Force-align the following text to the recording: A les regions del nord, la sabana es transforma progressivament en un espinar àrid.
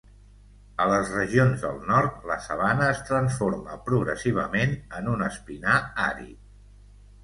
A 0.85 0.87
les 0.91 1.11
regions 1.17 1.65
del 1.65 1.77
nord, 1.91 2.17
la 2.31 2.39
sabana 2.47 2.89
es 2.95 3.05
transforma 3.13 3.79
progressivament 3.93 4.77
en 5.01 5.15
un 5.17 5.27
espinar 5.33 5.81
àrid. 6.13 6.47